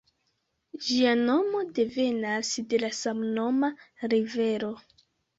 [0.85, 3.69] Ĝia nomo devenas de la samnoma
[4.15, 4.71] rivero.